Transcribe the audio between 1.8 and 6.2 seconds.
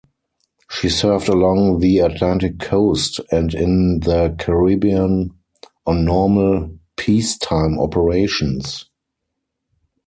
Atlantic coast and in the Caribbean on